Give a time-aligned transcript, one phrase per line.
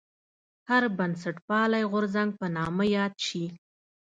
[0.69, 3.45] هر بنسټپالی غورځنګ په نامه یاد شي.